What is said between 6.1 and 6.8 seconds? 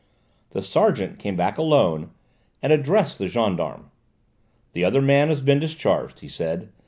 he said.